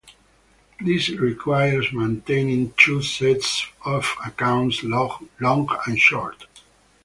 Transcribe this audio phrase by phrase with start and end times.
[0.83, 6.47] This requires maintaining two sets of accounts, long and short.